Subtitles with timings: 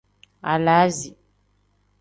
[0.51, 1.09] Alaazi.